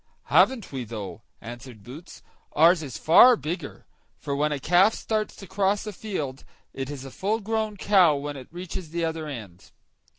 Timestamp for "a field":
5.85-6.43